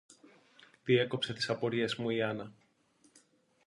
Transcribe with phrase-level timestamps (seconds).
[0.83, 2.51] Διέκοψε τις απορίες μου η Άννα.